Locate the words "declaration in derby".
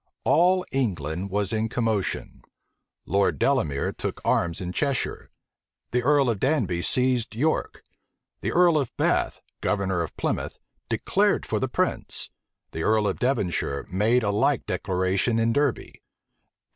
14.65-16.01